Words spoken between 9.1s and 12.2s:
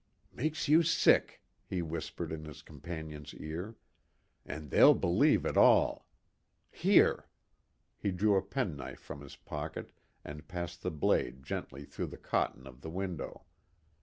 his pocket and passed the blade gently through the